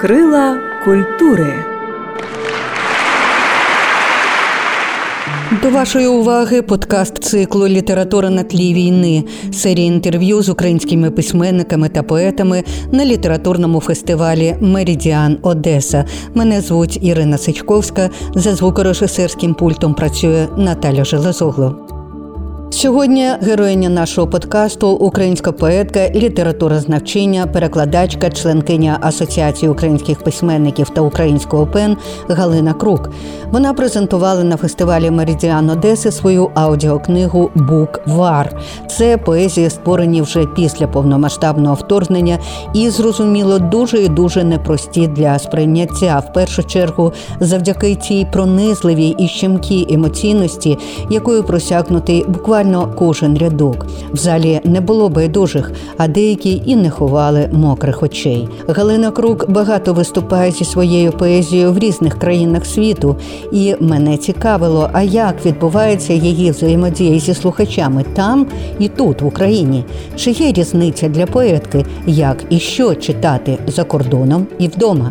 Крила 0.00 0.56
культури. 0.84 1.54
До 5.62 5.70
вашої 5.70 6.06
уваги 6.06 6.62
подкаст 6.62 7.24
циклу 7.24 7.68
Література 7.68 8.30
на 8.30 8.42
тлі 8.42 8.74
війни, 8.74 9.24
серія 9.52 9.86
інтерв'ю 9.86 10.42
з 10.42 10.48
українськими 10.48 11.10
письменниками 11.10 11.88
та 11.88 12.02
поетами 12.02 12.64
на 12.92 13.04
літературному 13.04 13.80
фестивалі 13.80 14.56
Меридіан 14.60 15.38
Одеса. 15.42 16.04
Мене 16.34 16.60
звуть 16.60 16.98
Ірина 17.02 17.38
Сичковська. 17.38 18.10
За 18.34 18.54
звукорежисерським 18.54 19.54
пультом 19.54 19.94
працює 19.94 20.48
Наталя 20.56 21.04
Железогло. 21.04 21.97
Сьогодні 22.78 23.30
героїня 23.40 23.88
нашого 23.88 24.26
подкасту, 24.26 24.88
українська 24.88 25.52
поетка, 25.52 26.10
літературознавчиня, 26.10 27.46
перекладачка, 27.46 28.30
членкиня 28.30 28.98
Асоціації 29.00 29.70
українських 29.70 30.18
письменників 30.18 30.90
та 30.90 31.00
українського 31.00 31.66
пен 31.66 31.96
Галина 32.28 32.74
Крук. 32.74 33.10
Вона 33.50 33.74
презентувала 33.74 34.44
на 34.44 34.56
фестивалі 34.56 35.10
Меридіан 35.10 35.70
Одеси 35.70 36.12
свою 36.12 36.50
аудіокнигу 36.54 37.50
Бук 37.54 38.00
Вар. 38.06 38.62
Це 38.86 39.16
поезія, 39.16 39.70
створені 39.70 40.22
вже 40.22 40.46
після 40.46 40.86
повномасштабного 40.86 41.74
вторгнення, 41.74 42.38
і 42.74 42.90
зрозуміло 42.90 43.58
дуже 43.58 44.02
і 44.02 44.08
дуже 44.08 44.44
непрості 44.44 45.06
для 45.06 45.38
сприйняття. 45.38 46.22
В 46.30 46.32
першу 46.32 46.64
чергу, 46.64 47.12
завдяки 47.40 47.94
цій 47.94 48.26
пронизливій 48.32 49.14
і 49.18 49.28
щемкій 49.28 49.86
емоційності, 49.90 50.78
якою 51.10 51.44
просякнутий 51.44 52.24
буквально 52.28 52.67
буквально 52.68 52.94
кожен 52.98 53.38
рядок. 53.38 53.86
В 54.12 54.16
залі 54.16 54.60
не 54.64 54.80
було 54.80 55.08
байдужих, 55.08 55.72
а 55.96 56.08
деякі 56.08 56.62
і 56.66 56.76
не 56.76 56.90
ховали 56.90 57.48
мокрих 57.52 58.02
очей. 58.02 58.48
Галина 58.68 59.10
Крук 59.10 59.50
багато 59.50 59.94
виступає 59.94 60.50
зі 60.50 60.64
своєю 60.64 61.12
поезією 61.12 61.72
в 61.72 61.78
різних 61.78 62.18
країнах 62.18 62.66
світу, 62.66 63.16
і 63.52 63.74
мене 63.80 64.16
цікавило, 64.16 64.90
а 64.92 65.02
як 65.02 65.46
відбувається 65.46 66.12
її 66.12 66.50
взаємодія 66.50 67.18
зі 67.18 67.34
слухачами 67.34 68.04
там 68.14 68.46
і 68.78 68.88
тут, 68.88 69.22
в 69.22 69.26
Україні. 69.26 69.84
Чи 70.16 70.30
є 70.30 70.52
різниця 70.52 71.08
для 71.08 71.26
поетки, 71.26 71.84
як 72.06 72.44
і 72.50 72.58
що 72.58 72.94
читати 72.94 73.58
за 73.66 73.84
кордоном 73.84 74.46
і 74.58 74.68
вдома? 74.68 75.10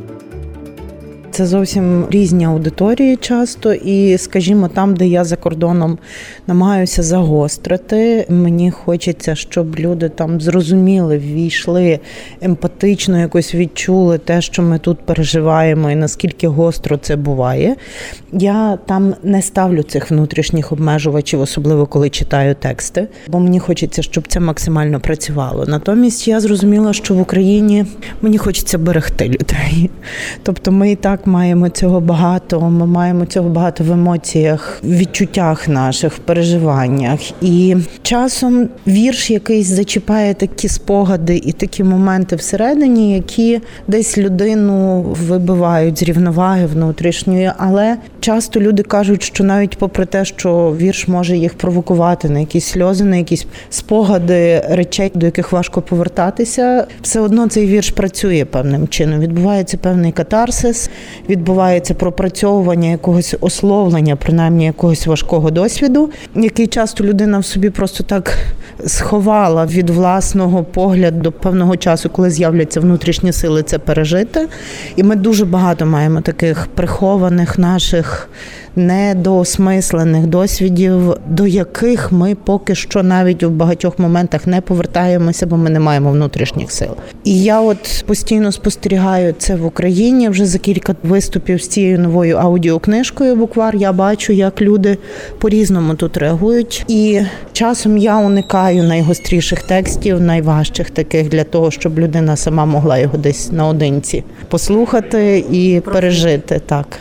Це 1.38 1.46
зовсім 1.46 2.06
різні 2.10 2.46
аудиторії 2.46 3.16
часто, 3.16 3.74
і, 3.74 4.18
скажімо, 4.18 4.68
там, 4.68 4.96
де 4.96 5.08
я 5.08 5.24
за 5.24 5.36
кордоном 5.36 5.98
намагаюся 6.48 7.04
загострити, 7.04 8.26
мені 8.30 8.72
хочеться, 8.72 9.36
щоб 9.36 9.80
люди 9.80 10.10
там 10.10 10.42
зрозуміли, 10.42 11.18
ввійшли 11.18 12.00
емпатично, 12.42 13.20
якось 13.20 13.56
відчули 13.56 14.18
те, 14.18 14.42
що 14.42 14.62
ми 14.62 14.80
тут 14.80 15.00
переживаємо, 15.00 15.92
і 15.92 15.96
наскільки 15.96 16.48
гостро 16.48 16.98
це 16.98 17.16
буває. 17.16 17.76
Я 18.32 18.78
там 18.86 19.16
не 19.24 19.42
ставлю 19.42 19.84
цих 19.84 20.12
внутрішніх 20.12 20.72
обмежувачів, 20.72 21.42
особливо 21.42 21.86
коли 21.86 22.10
читаю 22.10 22.56
тексти, 22.56 23.08
бо 23.28 23.40
мені 23.40 23.60
хочеться, 23.60 24.02
щоб 24.02 24.28
це 24.28 24.40
максимально 24.40 25.00
працювало. 25.00 25.66
Натомість 25.66 26.28
я 26.28 26.40
зрозуміла, 26.40 26.94
що 26.94 27.14
в 27.14 27.22
Україні 27.22 27.86
мені 28.22 28.38
хочеться 28.38 28.78
берегти 28.78 29.26
людей. 29.26 29.90
Тобто, 30.44 30.72
ми 30.72 30.92
і 30.92 30.96
так 30.96 31.27
маємо 31.28 31.70
цього 31.70 32.00
багато. 32.00 32.62
Ми 32.62 32.86
маємо 32.86 33.26
цього 33.26 33.50
багато 33.50 33.84
в 33.84 33.92
емоціях, 33.92 34.80
в 34.84 34.98
відчуттях 34.98 35.68
наших, 35.68 36.14
в 36.14 36.18
переживаннях. 36.18 37.20
І 37.42 37.76
часом 38.02 38.70
вірш 38.88 39.32
якийсь 39.32 39.68
зачіпає 39.68 40.34
такі 40.34 40.68
спогади 40.68 41.42
і 41.46 41.52
такі 41.52 41.84
моменти 41.84 42.36
всередині, 42.36 43.14
які 43.14 43.62
десь 43.88 44.18
людину 44.18 45.02
вибивають 45.02 46.00
з 46.00 46.04
рівноваги 46.04 46.66
внутрішньої. 46.66 47.52
Але 47.58 47.98
часто 48.20 48.60
люди 48.60 48.84
кажуть, 48.84 49.24
що 49.24 49.44
навіть 49.44 49.78
попри 49.78 50.06
те, 50.06 50.26
що 50.26 50.76
вірш 50.78 51.08
може 51.08 51.38
їх 51.38 51.54
провокувати 51.54 52.30
на 52.30 52.40
якісь 52.40 52.66
сльози, 52.66 53.04
на 53.04 53.16
якісь 53.16 53.48
спогади 53.70 54.64
речей, 54.70 55.12
до 55.14 55.26
яких 55.26 55.52
важко 55.52 55.82
повертатися, 55.82 56.88
все 57.02 57.20
одно 57.20 57.48
цей 57.48 57.66
вірш 57.66 57.92
працює 57.92 58.46
певним 58.46 58.88
чином. 58.88 59.20
Відбувається 59.20 59.78
певний 59.78 60.12
катарсис, 60.12 60.90
відбувається 61.30 61.94
пропрацьовування 61.94 62.90
якогось 62.90 63.36
ословлення, 63.42 64.16
принаймні 64.16 64.66
якогось 64.66 65.08
важкого 65.08 65.52
досвіду, 65.52 66.10
який 66.36 66.68
часто 66.68 67.04
людина 67.04 67.40
в 67.40 67.46
собі 67.46 67.70
просто 67.70 68.04
так 68.04 68.38
сховала 68.86 69.66
від 69.66 69.90
власного 69.90 70.64
погляду 70.64 71.20
до 71.22 71.32
певного 71.32 71.78
часу, 71.78 72.10
коли 72.10 72.30
з'являться 72.30 72.80
внутрішні 72.80 73.32
сили 73.34 73.64
це 73.64 73.80
пережити. 73.80 74.48
І 74.96 75.04
ми 75.04 75.16
дуже 75.16 75.46
багато 75.46 75.86
маємо 75.86 76.22
таких 76.22 76.68
прихованих 76.68 77.60
наших 77.60 78.30
недоосмислених 78.78 80.28
досвідів, 80.28 81.18
до 81.30 81.48
яких 81.48 82.12
ми 82.12 82.36
поки 82.36 82.76
що 82.76 83.04
навіть 83.04 83.44
у 83.44 83.50
багатьох 83.50 84.00
моментах 84.00 84.48
не 84.48 84.62
повертаємося, 84.62 85.46
бо 85.46 85.58
ми 85.58 85.70
не 85.70 85.80
маємо 85.80 86.12
внутрішніх 86.12 86.72
сил. 86.72 86.90
І 87.24 87.44
я 87.44 87.62
от 87.62 88.04
постійно 88.08 88.52
спостерігаю 88.52 89.36
це 89.38 89.56
в 89.56 89.66
Україні 89.66 90.30
вже 90.30 90.46
за 90.46 90.58
кілька 90.58 90.96
виступів 91.04 91.62
з 91.62 91.68
цією 91.68 92.00
новою 92.00 92.38
аудіокнижкою. 92.38 93.36
Буквар 93.36 93.76
я 93.76 93.94
бачу, 93.94 94.34
як 94.34 94.62
люди 94.62 94.98
по-різному 95.40 95.96
тут 95.96 96.18
реагують. 96.18 96.86
І 96.88 97.22
часом 97.54 97.98
я 97.98 98.18
уникаю 98.18 98.84
найгостріших 98.84 99.64
текстів, 99.64 100.22
найважчих 100.22 100.90
таких 100.90 101.30
для 101.30 101.44
того, 101.44 101.72
щоб 101.72 102.00
людина 102.00 102.36
сама 102.36 102.66
могла 102.66 102.98
його 102.98 103.18
десь 103.18 103.52
наодинці 103.52 104.24
послухати 104.50 105.46
і 105.52 105.82
пережити 105.86 106.62
так. 106.66 107.00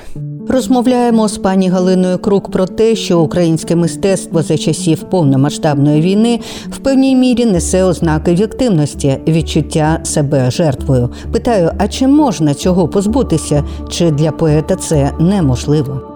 Розмовляємо 0.49 1.29
з 1.29 1.39
пані 1.39 1.69
Галиною 1.69 2.19
Крук 2.19 2.51
про 2.51 2.67
те, 2.67 2.97
що 2.97 3.21
українське 3.21 3.77
мистецтво 3.77 4.43
за 4.43 4.59
часів 4.59 5.03
повномасштабної 5.03 6.01
війни 6.01 6.41
в 6.71 6.79
певній 6.79 7.17
мірі 7.17 7.45
несе 7.45 7.85
ознаки 7.85 8.35
віктивності, 8.35 9.19
відчуття 9.29 10.01
себе 10.03 10.51
жертвою. 10.51 11.11
Питаю: 11.33 11.71
а 11.79 11.89
чи 11.89 12.07
можна 12.07 12.55
цього 12.55 12.89
позбутися? 12.89 13.65
Чи 13.89 14.11
для 14.11 14.33
поета 14.33 14.77
це 14.77 15.13
неможливо? 15.21 16.16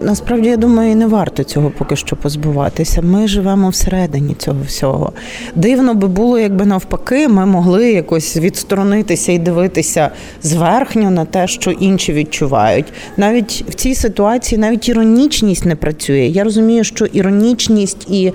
Насправді 0.00 0.48
я 0.48 0.56
думаю, 0.56 0.90
і 0.90 0.94
не 0.94 1.06
варто 1.06 1.44
цього 1.44 1.72
поки 1.78 1.96
що 1.96 2.16
позбуватися. 2.16 3.02
Ми 3.02 3.28
живемо 3.28 3.68
всередині 3.68 4.34
цього 4.34 4.60
всього. 4.66 5.12
Дивно 5.54 5.94
би 5.94 6.08
було, 6.08 6.38
якби 6.38 6.66
навпаки, 6.66 7.28
ми 7.28 7.46
могли 7.46 7.92
якось 7.92 8.36
відсторонитися 8.36 9.32
і 9.32 9.38
дивитися 9.38 10.10
зверхньо 10.42 11.10
на 11.10 11.24
те, 11.24 11.46
що 11.46 11.70
інші 11.70 12.12
відчувають. 12.12 12.86
Навіть 13.16 13.64
в 13.68 13.74
цій 13.74 13.94
ситуації 13.94 14.58
навіть 14.58 14.88
іронічність 14.88 15.64
не 15.64 15.76
працює. 15.76 16.18
Я 16.18 16.44
розумію, 16.44 16.84
що 16.84 17.06
іронічність 17.06 18.10
і 18.10 18.32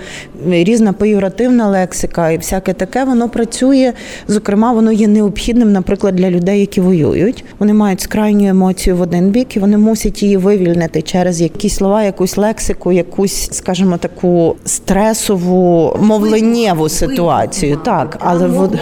різна 0.47 0.93
пеюративна 0.93 1.67
лексика, 1.67 2.31
і 2.31 2.37
всяке 2.37 2.73
таке, 2.73 3.03
воно 3.03 3.29
працює. 3.29 3.93
Зокрема, 4.27 4.73
воно 4.73 4.91
є 4.91 5.07
необхідним, 5.07 5.71
наприклад, 5.71 6.15
для 6.15 6.29
людей, 6.29 6.59
які 6.59 6.81
воюють. 6.81 7.45
Вони 7.59 7.73
мають 7.73 8.01
скрайню 8.01 8.49
емоцію 8.49 8.95
в 8.95 9.01
один 9.01 9.29
бік, 9.29 9.55
і 9.55 9.59
вони 9.59 9.77
мусять 9.77 10.23
її 10.23 10.37
вивільнити 10.37 11.01
через 11.01 11.41
якісь 11.41 11.52
слова, 11.69 12.03
якусь 12.03 12.37
лексику, 12.37 12.91
якусь, 12.91 13.49
скажімо, 13.51 13.97
таку 13.97 14.55
стресову 14.65 15.97
мовленнєву 16.01 16.89
ситуацію. 16.89 17.79
Так, 17.85 18.17
але 18.19 18.47
вод... 18.47 18.79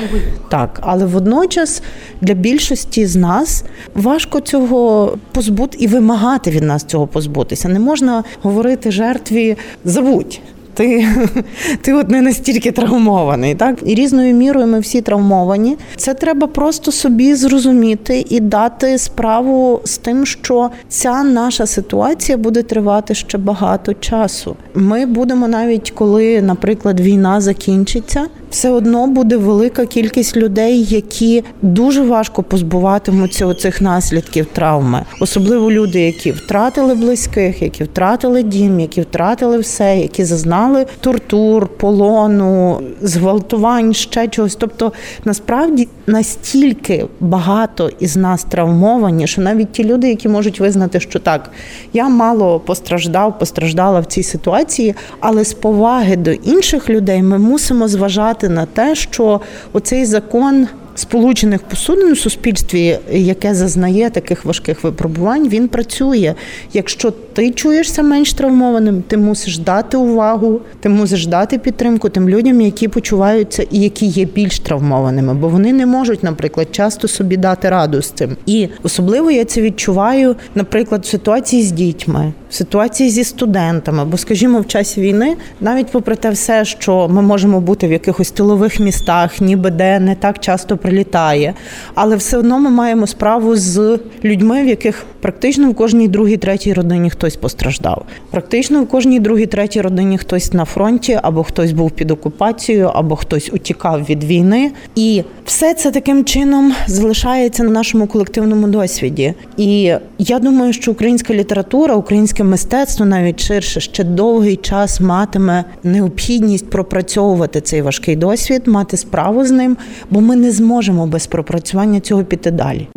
так, 0.50 0.80
але 0.82 1.06
водночас 1.06 1.84
для 2.22 2.34
більшості 2.34 3.06
з 3.06 3.16
нас 3.16 3.64
важко 3.96 4.40
цього 4.40 5.14
позбути 5.32 5.78
і 5.80 5.88
вимагати 5.88 6.52
від 6.52 6.64
нас 6.64 6.84
цього 6.84 7.08
позбутися. 7.08 7.70
Не 7.70 7.80
можна 7.80 8.24
говорити 8.42 8.92
жертві 8.92 9.58
забудь 9.86 10.40
ти 10.82 11.08
ти 11.82 11.94
от 11.94 12.10
не 12.10 12.22
настільки 12.22 12.72
травмований. 12.72 13.56
Так 13.56 13.80
і 13.86 13.96
різною 13.96 14.34
мірою 14.34 14.68
ми 14.68 14.80
всі 14.80 15.02
травмовані. 15.02 15.78
Це 15.96 16.14
треба 16.14 16.48
просто 16.48 16.92
собі 16.92 17.36
зрозуміти 17.36 18.26
і 18.30 18.40
дати 18.40 18.98
справу 18.98 19.82
з 19.84 19.98
тим, 19.98 20.26
що 20.26 20.70
ця 20.90 21.24
наша 21.24 21.66
ситуація 21.66 22.38
буде 22.38 22.64
тривати 22.64 23.16
ще 23.16 23.38
багато 23.38 23.94
часу. 23.94 24.56
Ми 24.74 25.06
будемо 25.06 25.48
навіть 25.48 25.92
коли, 25.92 26.42
наприклад, 26.42 27.00
війна 27.00 27.42
закінчиться 27.42 28.28
все 28.52 28.70
одно 28.70 29.08
буде 29.08 29.38
велика 29.38 29.86
кількість 29.86 30.38
людей, 30.38 30.84
які 30.84 31.44
дуже 31.62 32.02
важко 32.02 32.44
позбуватимуться 32.44 33.46
оцих 33.46 33.82
наслідків 33.82 34.46
травми, 34.54 35.06
особливо 35.20 35.72
люди, 35.72 36.02
які 36.02 36.32
втратили 36.32 36.96
близьких, 36.96 37.62
які 37.62 37.84
втратили 37.84 38.44
дім, 38.44 38.80
які 38.80 39.02
втратили 39.02 39.58
все, 39.58 39.98
які 39.98 40.24
зазнали 40.24 40.86
тортур, 41.00 41.68
полону, 41.68 42.82
зґвалтувань, 43.02 43.94
ще 43.94 44.28
чогось. 44.28 44.56
Тобто, 44.56 44.92
насправді 45.26 45.88
настільки 46.08 47.06
багато 47.20 47.92
із 48.00 48.18
нас 48.18 48.44
травмовані, 48.44 49.28
що 49.28 49.42
навіть 49.42 49.72
ті 49.72 49.84
люди, 49.84 50.10
які 50.10 50.30
можуть 50.30 50.60
визнати, 50.60 51.00
що 51.00 51.20
так, 51.20 51.52
я 51.94 52.10
мало 52.10 52.60
постраждав, 52.60 53.40
постраждала 53.40 54.00
в 54.00 54.06
цій 54.06 54.24
ситуації, 54.24 54.96
але 55.20 55.44
з 55.44 55.54
поваги 55.54 56.16
до 56.16 56.32
інших 56.32 56.90
людей 56.90 57.22
ми 57.22 57.38
мусимо 57.38 57.88
зважати 57.88 58.41
зважати 58.42 58.50
на 58.50 58.66
те, 58.66 58.96
що 58.96 59.42
оцей 59.74 60.06
закон 60.06 60.68
сполучених 60.96 61.62
посудин 61.62 62.12
у 62.12 62.16
суспільстві, 62.16 63.00
яке 63.12 63.54
зазнає 63.54 64.10
таких 64.10 64.46
важких 64.46 64.84
випробувань, 64.84 65.50
він 65.50 65.68
працює. 65.68 66.34
Якщо 66.74 67.12
ти 67.34 67.52
чуєшся 67.52 68.04
менш 68.04 68.34
травмованим, 68.34 69.04
ти 69.08 69.18
мусиш 69.18 69.58
дати 69.58 69.98
увагу, 69.98 70.62
ти 70.80 70.90
мусиш 70.90 71.28
дати 71.28 71.58
підтримку 71.58 72.10
тим 72.10 72.30
людям, 72.30 72.62
які 72.62 72.88
почуваються 72.88 73.66
і 73.72 73.80
які 73.80 74.06
є 74.06 74.26
більш 74.26 74.60
травмованими, 74.60 75.34
бо 75.34 75.50
вони 75.50 75.74
не 75.74 75.86
можуть, 75.86 76.24
наприклад, 76.24 76.68
часто 76.72 77.08
собі 77.08 77.38
дати 77.38 77.70
раду 77.70 78.02
з 78.02 78.10
цим. 78.10 78.38
І 78.46 78.68
особливо 78.84 79.32
я 79.32 79.46
це 79.46 79.62
відчуваю, 79.62 80.36
наприклад, 80.56 81.04
в 81.04 81.08
ситуації 81.08 81.64
з 81.64 81.72
дітьми, 81.72 82.34
в 82.50 82.54
ситуації 82.56 83.10
зі 83.10 83.24
студентами, 83.24 84.06
бо, 84.06 84.18
скажімо, 84.18 84.60
в 84.60 84.68
часі 84.68 85.02
війни, 85.02 85.36
навіть 85.62 85.88
попри 85.88 86.16
те, 86.16 86.30
все, 86.30 86.66
що 86.66 87.08
ми 87.08 87.22
можемо 87.22 87.62
бути 87.62 87.88
в 87.88 87.92
якихось 87.92 88.32
тилових 88.32 88.80
містах, 88.80 89.42
ніби 89.42 89.70
де 89.70 90.00
не 90.00 90.16
так 90.16 90.40
часто 90.40 90.78
прилітає, 90.82 91.54
але 91.96 92.16
все 92.16 92.38
одно 92.38 92.60
ми 92.60 92.70
маємо 92.70 93.08
справу 93.08 93.56
з 93.56 94.00
людьми, 94.24 94.64
в 94.64 94.68
яких 94.68 95.06
практично 95.22 95.72
в 95.72 95.76
кожній 95.76 96.08
другій 96.08 96.38
третій 96.38 96.74
родині 96.74 97.10
хтось 97.10 97.36
постраждав. 97.36 98.06
Практично 98.32 98.84
в 98.84 98.88
кожній 98.88 99.20
другій 99.20 99.46
третій 99.46 99.82
родині 99.82 100.18
хтось 100.18 100.54
на 100.54 100.66
фронті, 100.66 101.20
або 101.24 101.44
хтось 101.44 101.72
був 101.72 101.92
під 101.92 102.12
окупацією, 102.12 102.92
або 102.94 103.16
хтось 103.16 103.50
утікав 103.54 104.06
від 104.10 104.24
війни. 104.24 104.72
І 104.96 105.24
все 105.46 105.74
це 105.74 105.92
таким 105.92 106.26
чином 106.26 106.74
залишається 106.88 107.64
на 107.64 107.70
нашому 107.70 108.08
колективному 108.08 108.68
досвіді. 108.68 109.34
І 109.58 109.96
я 110.20 110.40
думаю, 110.40 110.74
що 110.74 110.92
українська 110.92 111.34
література, 111.34 111.96
українське 111.96 112.44
мистецтво 112.44 113.06
навіть 113.06 113.40
ширше 113.40 113.80
ще 113.80 114.04
довгий 114.04 114.56
час 114.56 115.02
матиме 115.02 115.64
необхідність 115.84 116.70
пропрацьовувати 116.70 117.62
цей 117.62 117.82
важкий 117.82 118.16
досвід, 118.16 118.68
мати 118.68 118.98
справу 118.98 119.46
з 119.46 119.52
ним, 119.52 119.78
бо 120.10 120.22
ми 120.22 120.36
не 120.36 120.52
зможемо 120.52 120.71
без 121.08 121.28
пропрацювання 121.28 122.00
цього 122.00 122.24
піти 122.24 122.52
далі. 122.52 122.88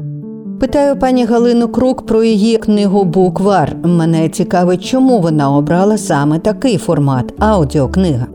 Питаю 0.61 0.97
пані 0.97 1.25
Галину 1.25 1.69
Крук 1.69 2.07
про 2.07 2.25
її 2.25 2.57
книгу 2.57 3.05
Буквар. 3.05 3.77
Мене 3.85 4.29
цікавить, 4.29 4.85
чому 4.85 5.21
вона 5.21 5.57
обрала 5.57 5.99
саме 5.99 6.39
такий 6.39 6.79
формат 6.79 7.35
аудіокнига. 7.39 8.27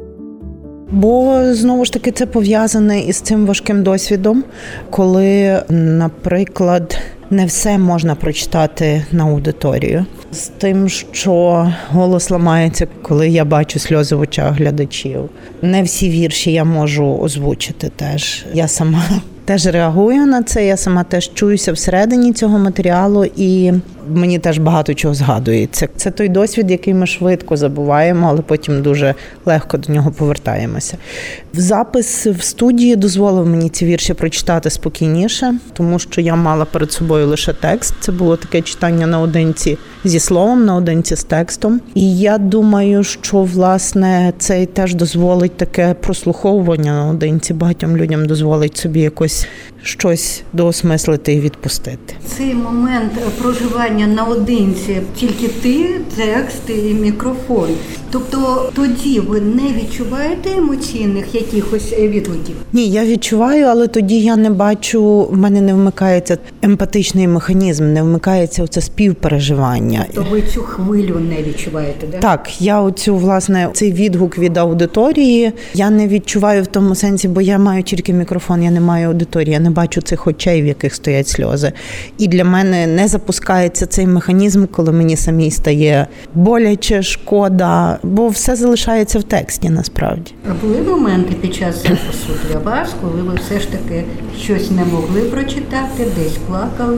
Бо 0.92 1.42
знову 1.52 1.86
ж 1.86 1.94
таки 1.94 2.12
це 2.12 2.26
пов'язане 2.26 3.00
із 3.00 3.22
цим 3.22 3.46
важким 3.46 3.84
досвідом, 3.84 4.44
коли, 4.90 5.60
наприклад, 5.70 6.98
не 7.30 7.46
все 7.46 7.78
можна 7.78 8.16
прочитати 8.16 9.06
на 9.12 9.24
аудиторію 9.24 10.06
з 10.32 10.48
тим, 10.48 10.90
що 10.90 11.68
голос 11.92 12.30
ламається, 12.30 12.88
коли 13.02 13.30
я 13.30 13.46
бачу 13.46 13.80
сльози 13.80 14.16
в 14.16 14.20
очах 14.20 14.56
глядачів. 14.56 15.30
Не 15.62 15.84
всі 15.84 16.10
вірші 16.10 16.52
я 16.52 16.64
можу 16.64 17.18
озвучити 17.18 17.92
теж. 17.96 18.46
Я 18.54 18.68
сама 18.68 19.04
теж 19.46 19.66
реагую 19.66 20.26
на 20.26 20.44
це. 20.44 20.66
Я 20.66 20.78
сама 20.78 21.04
теж 21.04 21.32
чуюся 21.34 21.72
всередині 21.72 22.34
цього 22.34 22.60
матеріалу, 22.60 23.26
і 23.36 23.74
мені 24.10 24.40
теж 24.40 24.58
багато 24.58 24.94
чого 24.94 25.14
згадується. 25.14 25.90
Це 25.96 26.12
той 26.12 26.30
досвід, 26.30 26.72
який 26.72 26.94
ми 26.94 27.08
швидко 27.08 27.58
забуваємо, 27.58 28.28
але 28.30 28.42
потім 28.42 28.82
дуже 28.82 29.16
легко 29.46 29.78
до 29.78 29.94
нього 29.94 30.12
повертаємося. 30.12 30.98
В 31.54 31.60
запис 31.60 32.28
в 32.28 32.42
студії 32.42 32.96
дозволив 32.96 33.48
мені 33.48 33.70
ці 33.70 33.86
вірші 33.86 34.14
прочитати 34.14 34.70
спокійніше, 34.70 35.54
тому 35.74 36.00
що 36.00 36.22
я 36.22 36.36
мала 36.36 36.66
перед 36.66 36.92
собою 36.92 37.28
лише 37.28 37.54
текст. 37.54 37.94
Це 38.00 38.12
було 38.12 38.38
таке 38.38 38.62
читання 38.62 39.08
наодинці 39.08 39.78
зі 40.04 40.20
словом, 40.20 40.66
наодинці 40.66 41.16
з 41.16 41.24
текстом. 41.24 41.82
І 41.96 42.18
я 42.18 42.38
думаю, 42.38 43.04
що 43.04 43.44
власне 43.44 44.34
це 44.38 44.66
теж 44.66 44.96
дозволить 44.96 45.58
таке 45.58 45.96
прослуховування 46.02 46.94
наодинці. 46.94 47.54
Багатьом 47.54 47.98
людям 47.98 48.26
дозволить 48.26 48.78
собі 48.78 49.00
якось 49.00 49.48
щось 49.84 50.44
доосмислити 50.54 51.34
і 51.34 51.40
відпустити. 51.40 52.14
Цей 52.38 52.54
момент 52.54 53.12
проживання 53.42 54.08
наодинці, 54.08 55.02
тільки 55.16 55.48
ти, 55.48 56.02
текст 56.16 56.70
і 56.70 56.94
мікрофон. 56.94 57.70
Тобто 58.12 58.72
тоді 58.76 59.20
ви 59.20 59.42
не 59.42 59.74
відчуваєте 59.74 60.50
емоційних 60.58 61.36
якихось 61.36 61.94
відгуків? 61.94 62.56
Ні, 62.74 62.90
я 62.90 63.06
відчуваю, 63.06 63.66
але 63.66 63.88
тоді 63.88 64.22
я 64.22 64.36
не 64.36 64.50
бачу, 64.50 65.28
в 65.32 65.38
мене 65.38 65.62
не 65.62 65.74
вмикається 65.74 66.38
емпатичний 66.62 67.28
механізм, 67.28 67.94
не 67.94 68.04
вмикається 68.04 68.64
оце 68.64 68.82
співпереживання. 68.82 70.06
То 70.14 70.26
ви 70.32 70.42
цю 70.42 70.62
хвилю 70.62 71.20
не 71.20 71.44
відчуваєте, 71.44 72.08
да? 72.12 72.18
Так, 72.18 72.62
я 72.62 72.82
оцю 72.82 73.16
власне 73.16 73.70
цей 73.74 73.92
відгук 73.92 74.38
від 74.38 74.58
аудиторії. 74.58 75.52
Я 75.74 75.90
не 75.90 76.08
відчуваю 76.08 76.64
в 76.64 76.68
тому 76.68 76.96
сенсі, 76.96 77.28
бо 77.28 77.42
я 77.42 77.58
маю 77.58 77.84
тільки 77.84 78.14
мікрофон, 78.14 78.64
я 78.64 78.72
не 78.72 78.82
маю 78.82 79.08
аудиторії, 79.08 79.54
я 79.54 79.60
не 79.60 79.70
бачу 79.70 80.02
цих 80.02 80.28
очей, 80.28 80.62
в 80.62 80.66
яких 80.66 80.96
стоять 80.96 81.28
сльози. 81.28 81.72
І 82.18 82.28
для 82.28 82.44
мене 82.44 82.88
не 82.88 83.08
запускається 83.08 83.86
цей 83.86 84.08
механізм, 84.08 84.66
коли 84.66 84.92
мені 84.92 85.16
самій 85.16 85.52
стає 85.52 86.08
боляче, 86.34 87.04
шкода 87.04 87.99
бо 88.04 88.28
все 88.28 88.56
залишається 88.56 89.20
в 89.20 89.24
тексті 89.24 89.70
насправді. 89.70 90.34
А 90.50 90.66
були 90.66 90.82
моменти 90.82 91.36
під 91.42 91.56
час 91.56 91.84
запису 91.84 92.34
для 92.50 92.60
вас, 92.60 92.90
коли 93.02 93.22
ви 93.22 93.40
все 93.46 93.60
ж 93.60 93.68
таки 93.72 94.04
щось 94.44 94.72
не 94.72 94.86
могли 94.86 95.22
прочитати, 95.22 96.08
десь 96.18 96.38
плакали? 96.48 96.98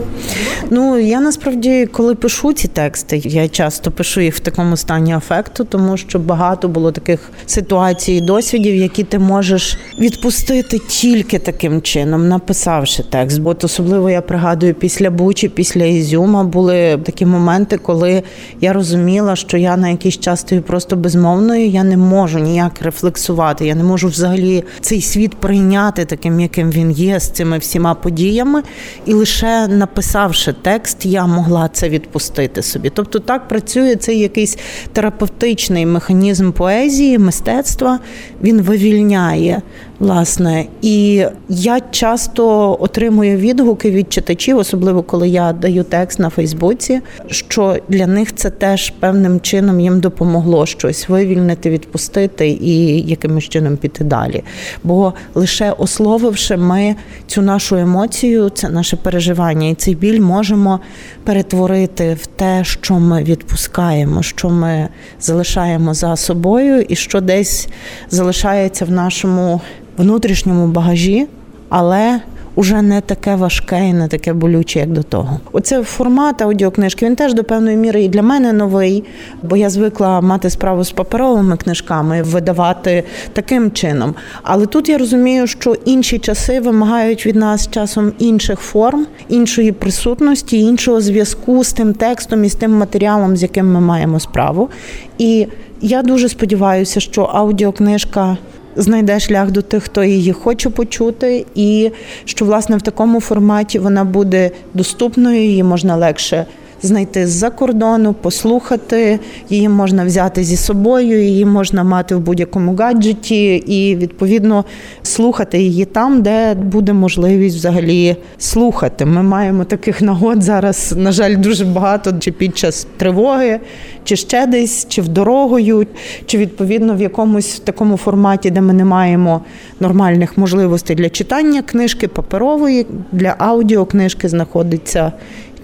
Ну 0.70 0.98
я 0.98 1.20
насправді, 1.20 1.86
коли 1.86 2.16
пишу 2.16 2.54
ці 2.54 2.68
тексти, 2.68 3.22
я 3.24 3.48
часто 3.48 3.92
пишу 3.92 4.22
їх 4.22 4.36
в 4.36 4.40
такому 4.40 4.78
стані 4.78 5.14
афекту, 5.14 5.64
тому 5.64 5.98
що 5.98 6.20
багато 6.20 6.68
було 6.68 6.92
таких 6.92 7.20
ситуацій 7.46 8.14
і 8.14 8.22
досвідів, 8.22 8.76
які 8.76 9.04
ти 9.04 9.20
можеш 9.20 9.78
відпустити 10.00 10.80
тільки 10.80 11.40
таким 11.40 11.82
чином, 11.82 12.28
написавши 12.28 13.04
текст. 13.04 13.42
Бо 13.42 13.56
особливо 13.64 14.10
я 14.10 14.22
пригадую 14.22 14.74
після 14.74 15.10
Бучі, 15.10 15.50
після 15.50 15.86
Ізюма 15.86 16.44
були 16.44 17.00
такі 17.04 17.26
моменти, 17.26 17.78
коли 17.78 18.24
я 18.62 18.74
розуміла, 18.74 19.36
що 19.36 19.58
я 19.58 19.78
на 19.78 19.90
якийсь 19.90 20.20
час 20.20 20.40
стою 20.40 20.62
просто 20.62 20.91
просто 20.92 21.04
безмовною, 21.04 21.68
я 21.68 21.84
не 21.84 21.98
можу 21.98 22.40
ніяк 22.40 22.82
рефлексувати. 22.82 23.66
Я 23.66 23.76
не 23.76 23.84
можу 23.84 24.08
взагалі 24.08 24.64
цей 24.82 25.02
світ 25.02 25.36
прийняти 25.36 26.06
таким, 26.06 26.40
яким 26.40 26.72
він 26.72 26.92
є, 26.92 27.20
з 27.20 27.30
цими 27.30 27.58
всіма 27.58 27.94
подіями. 27.94 28.64
І 29.06 29.14
лише 29.14 29.68
написавши 29.68 30.54
текст, 30.62 31.06
я 31.06 31.26
могла 31.26 31.68
це 31.68 31.90
відпустити 31.90 32.62
собі. 32.62 32.90
Тобто 32.90 33.20
так 33.20 33.48
працює 33.48 33.96
цей 33.96 34.20
якийсь 34.20 34.58
терапевтичний 34.94 35.86
механізм 35.86 36.52
поезії, 36.52 37.18
мистецтва. 37.18 38.00
Він 38.44 38.62
вивільняє 38.62 39.62
Власне, 40.02 40.66
і 40.82 41.26
я 41.50 41.80
часто 41.92 42.78
отримую 42.80 43.38
відгуки 43.38 43.92
від 43.92 44.14
читачів, 44.14 44.58
особливо 44.58 45.04
коли 45.04 45.30
я 45.30 45.54
даю 45.54 45.84
текст 45.84 46.20
на 46.20 46.30
Фейсбуці, 46.30 47.02
що 47.28 47.78
для 47.90 48.08
них 48.08 48.36
це 48.36 48.50
теж 48.50 48.90
певним 48.90 49.40
чином 49.40 49.80
їм 49.80 50.00
допомогло 50.00 50.66
щось 50.82 51.10
вивільнити, 51.10 51.70
відпустити 51.70 52.50
і 52.50 53.02
якимось 53.02 53.44
чином 53.44 53.78
піти 53.78 54.04
далі. 54.04 54.44
Бо 54.84 55.14
лише 55.36 55.72
ословивши 55.72 56.58
ми 56.58 56.96
цю 57.28 57.42
нашу 57.42 57.76
емоцію, 57.76 58.50
це 58.50 58.70
наше 58.70 58.96
переживання, 58.96 59.68
і 59.68 59.76
цей 59.76 59.96
біль 59.96 60.22
можемо 60.22 60.80
перетворити 61.24 62.18
в 62.22 62.26
те, 62.26 62.64
що 62.64 62.94
ми 62.94 63.24
відпускаємо, 63.24 64.24
що 64.24 64.50
ми 64.50 64.88
залишаємо 65.20 65.94
за 65.94 66.16
собою, 66.16 66.82
і 66.82 66.96
що 66.96 67.22
десь 67.22 67.68
залишається 68.10 68.86
в 68.86 68.92
нашому 68.92 69.62
внутрішньому 69.98 70.68
багажі, 70.68 71.28
але 71.70 72.22
уже 72.56 72.82
не 72.82 73.02
таке 73.02 73.36
важке 73.36 73.88
і 73.90 73.94
не 73.94 74.08
таке 74.08 74.34
болюче, 74.34 74.80
як 74.80 74.90
до 74.90 75.04
того. 75.04 75.40
Оце 75.52 75.84
формат 75.84 76.42
аудіокнижки. 76.42 77.06
Він 77.06 77.16
теж 77.16 77.34
до 77.34 77.44
певної 77.44 77.78
міри 77.78 78.04
і 78.04 78.10
для 78.10 78.22
мене 78.22 78.54
новий, 78.54 79.04
бо 79.44 79.56
я 79.56 79.70
звикла 79.70 80.22
мати 80.22 80.50
справу 80.50 80.84
з 80.84 80.92
паперовими 80.92 81.58
книжками, 81.58 82.24
видавати 82.24 83.04
таким 83.34 83.72
чином. 83.72 84.16
Але 84.44 84.66
тут 84.66 84.90
я 84.90 84.98
розумію, 84.98 85.48
що 85.48 85.76
інші 85.86 86.20
часи 86.20 86.60
вимагають 86.60 87.26
від 87.26 87.36
нас 87.36 87.72
часом 87.72 88.14
інших 88.20 88.60
форм, 88.60 89.08
іншої 89.30 89.72
присутності, 89.72 90.60
іншого 90.60 91.02
зв'язку 91.02 91.64
з 91.64 91.74
тим 91.74 91.94
текстом 91.94 92.44
і 92.44 92.50
з 92.50 92.56
тим 92.56 92.78
матеріалом, 92.78 93.38
з 93.38 93.42
яким 93.42 93.72
ми 93.72 93.80
маємо 93.80 94.20
справу. 94.20 94.70
І 95.18 95.48
я 95.82 96.02
дуже 96.02 96.30
сподіваюся, 96.30 97.00
що 97.00 97.22
аудіокнижка 97.22 98.38
знайде 98.76 99.20
шлях 99.20 99.52
до 99.52 99.62
тих, 99.62 99.84
хто 99.84 100.04
її 100.04 100.32
хоче 100.32 100.70
почути, 100.70 101.46
і 101.56 101.92
що 102.26 102.46
власне 102.46 102.78
в 102.78 102.82
такому 102.82 103.22
форматі 103.22 103.80
вона 103.80 104.04
буде 104.04 104.52
доступною, 104.74 105.42
її 105.42 105.64
можна 105.64 105.96
легше 105.96 106.46
знайти 106.82 107.28
з-за 107.28 107.50
кордону, 107.50 108.14
послухати. 108.14 109.20
Її 109.50 109.70
можна 109.70 110.06
взяти 110.06 110.44
зі 110.44 110.58
собою, 110.58 111.24
її 111.24 111.46
можна 111.46 111.84
мати 111.84 112.16
в 112.16 112.20
будь-якому 112.20 112.76
гаджеті 112.76 113.56
і 113.56 113.96
відповідно 113.96 114.66
слухати 115.04 115.60
її 115.60 115.86
там, 115.86 116.22
де 116.22 116.54
буде 116.54 116.94
можливість 116.94 117.56
взагалі 117.56 118.16
слухати. 118.38 119.06
Ми 119.06 119.24
маємо 119.24 119.64
таких 119.64 120.02
нагод 120.02 120.44
зараз, 120.44 120.94
на 120.98 121.12
жаль, 121.12 121.38
дуже 121.38 121.66
багато 121.66 122.14
чи 122.20 122.32
під 122.32 122.58
час 122.58 122.88
тривоги, 122.98 123.60
чи 124.04 124.16
ще 124.16 124.48
десь, 124.48 124.86
чи 124.90 125.02
в 125.02 125.08
дорогою, 125.08 125.88
чи 126.26 126.38
відповідно 126.38 126.96
в 126.96 127.02
якомусь 127.02 127.60
такому 127.60 127.98
форматі, 127.98 128.52
де 128.52 128.62
ми 128.62 128.74
не 128.74 128.86
маємо 128.86 129.42
нормальних 129.80 130.38
можливостей 130.38 130.96
для 130.96 131.10
читання 131.10 131.62
книжки 131.62 132.08
паперової, 132.08 132.86
для 133.12 133.36
аудіокнижки 133.38 134.30
знаходиться 134.30 135.12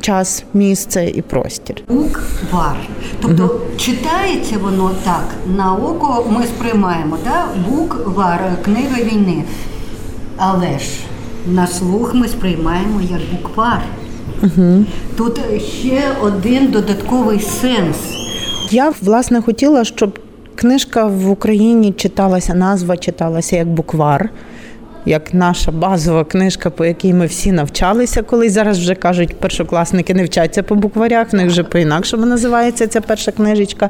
час, 0.02 0.44
місце 0.54 1.06
і 1.16 1.22
простір. 1.22 1.84
Буквар. 1.88 2.78
Тобто 3.22 3.62
читається 3.78 4.58
воно 4.58 4.92
так, 5.04 5.26
на 5.58 5.74
око 5.74 6.26
ми 6.30 6.46
сприймаємо, 6.46 7.18
да? 7.24 7.46
буквар, 7.70 8.40
книга 8.66 9.04
війни. 9.04 9.44
Але 10.38 10.80
ж 10.80 10.86
на 11.48 11.68
слух 11.68 12.14
ми 12.14 12.28
сприймаємо 12.28 13.02
як 13.02 13.22
буквар. 13.32 13.82
Тут 15.18 15.40
ще 15.82 16.04
один 16.22 16.72
додатковий 16.72 17.40
сенс. 17.40 17.98
Я 18.72 18.94
власне 19.02 19.42
хотіла, 19.42 19.84
щоб 19.84 20.20
книжка 20.56 21.06
в 21.06 21.30
Україні 21.30 21.92
читалася, 21.92 22.54
назва 22.54 22.98
читалася 22.98 23.56
як 23.56 23.68
буквар. 23.68 24.30
Як 25.08 25.34
наша 25.34 25.72
базова 25.72 26.24
книжка, 26.24 26.70
по 26.70 26.86
якій 26.86 27.14
ми 27.14 27.26
всі 27.26 27.52
навчалися, 27.52 28.24
колись 28.24 28.54
зараз 28.54 28.80
вже 28.80 28.96
кажуть, 28.96 29.36
першокласники 29.36 30.14
не 30.14 30.24
вчаться 30.24 30.64
по 30.64 30.76
букварях, 30.76 31.34
в 31.34 31.36
них 31.36 31.48
вже 31.48 31.64
по-інакшому 31.64 32.26
називається 32.26 32.88
ця 32.88 33.02
перша 33.02 33.32
книжечка. 33.32 33.90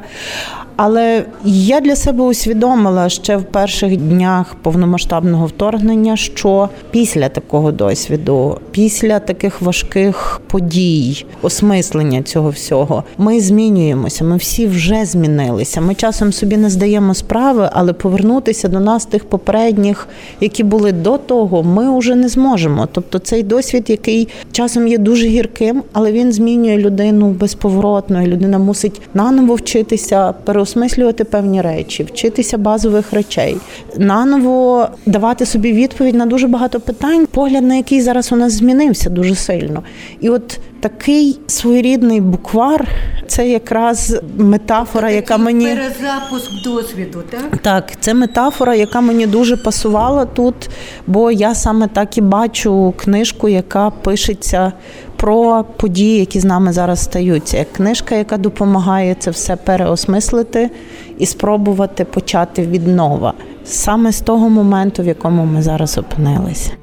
Але 0.76 1.24
я 1.44 1.80
для 1.80 1.96
себе 1.96 2.24
усвідомила 2.24 3.08
ще 3.08 3.36
в 3.36 3.44
перших 3.44 3.96
днях 3.96 4.54
повномасштабного 4.62 5.46
вторгнення, 5.46 6.16
що 6.16 6.68
після 6.90 7.28
такого 7.28 7.72
досвіду, 7.72 8.60
після 8.70 9.18
таких 9.18 9.60
важких 9.62 10.40
подій, 10.46 11.26
осмислення 11.42 12.22
цього 12.22 12.50
всього, 12.50 13.04
ми 13.18 13.40
змінюємося. 13.40 14.24
Ми 14.24 14.36
всі 14.36 14.66
вже 14.66 15.04
змінилися. 15.04 15.80
Ми 15.80 15.94
часом 15.94 16.32
собі 16.32 16.56
не 16.56 16.70
здаємо 16.70 17.14
справи, 17.14 17.70
але 17.72 17.92
повернутися 17.92 18.68
до 18.68 18.80
нас 18.80 19.06
тих 19.06 19.24
попередніх, 19.24 20.08
які 20.40 20.64
були 20.64 20.92
до 20.92 21.07
того, 21.16 21.62
ми 21.62 21.98
вже 21.98 22.14
не 22.14 22.28
зможемо. 22.28 22.88
Тобто, 22.92 23.18
цей 23.18 23.42
досвід, 23.42 23.84
який 23.90 24.28
часом 24.52 24.88
є 24.88 24.98
дуже 24.98 25.26
гірким, 25.26 25.82
але 25.92 26.12
він 26.12 26.32
змінює 26.32 26.76
людину 26.76 27.30
безповоротно. 27.30 28.22
і 28.22 28.26
Людина 28.26 28.58
мусить 28.58 29.00
наново 29.14 29.54
вчитися 29.54 30.32
переосмислювати 30.32 31.24
певні 31.24 31.62
речі, 31.62 32.02
вчитися 32.02 32.58
базових 32.58 33.12
речей, 33.12 33.56
наново 33.98 34.88
давати 35.06 35.46
собі 35.46 35.72
відповідь 35.72 36.14
на 36.14 36.26
дуже 36.26 36.46
багато 36.46 36.80
питань, 36.80 37.26
погляд 37.26 37.64
на 37.64 37.74
який 37.74 38.00
зараз 38.00 38.32
у 38.32 38.36
нас 38.36 38.52
змінився 38.52 39.10
дуже 39.10 39.34
сильно. 39.34 39.82
І 40.20 40.28
от 40.28 40.58
такий 40.80 41.40
своєрідний 41.46 42.20
буквар 42.20 42.88
це 43.26 43.48
якраз 43.48 44.20
метафора, 44.36 45.10
яка 45.10 45.38
Такий 45.38 45.44
мені 45.44 45.66
перезапуск 45.66 46.50
досвіду, 46.64 47.22
так? 47.30 47.56
так, 47.62 48.00
це 48.00 48.14
метафора, 48.14 48.74
яка 48.74 49.00
мені 49.00 49.26
дуже 49.26 49.56
пасувала 49.56 50.24
тут, 50.24 50.70
бо 51.06 51.30
я 51.30 51.54
саме 51.54 51.88
так 51.88 52.18
і 52.18 52.20
бачу 52.20 52.94
книжку, 52.96 53.48
яка 53.48 53.90
пишеться 53.90 54.72
про 55.16 55.64
події, 55.76 56.18
які 56.18 56.40
з 56.40 56.44
нами 56.44 56.72
зараз 56.72 57.04
стаються. 57.04 57.58
Як 57.58 57.72
книжка, 57.72 58.14
яка 58.14 58.36
допомагає 58.36 59.16
це 59.18 59.30
все 59.30 59.56
переосмислити 59.56 60.70
і 61.18 61.26
спробувати 61.26 62.04
почати 62.04 62.62
віднова 62.62 63.34
саме 63.64 64.12
з 64.12 64.20
того 64.20 64.48
моменту, 64.48 65.02
в 65.02 65.06
якому 65.06 65.44
ми 65.44 65.62
зараз 65.62 65.98
опинилися. 65.98 66.77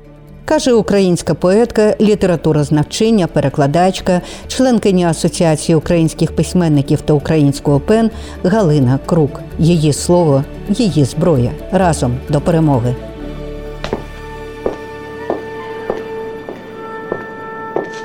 Каже 0.46 0.74
українська 0.74 1.34
поетка, 1.34 1.96
літературознавчиня, 2.02 3.28
перекладачка, 3.28 4.22
членкиня 4.48 5.10
Асоціації 5.10 5.76
українських 5.76 6.36
письменників 6.36 7.02
та 7.02 7.14
українського 7.14 7.80
пен 7.80 8.12
Галина 8.44 9.00
Крук. 9.06 9.42
Її 9.60 9.94
слово, 9.94 10.44
її 10.70 11.06
зброя. 11.06 11.52
Разом 11.72 12.18
до 12.30 12.42
перемоги. 12.42 12.96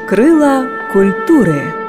Крила 0.09 0.67
культури. 0.93 1.80